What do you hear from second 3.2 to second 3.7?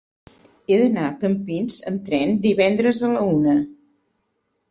una.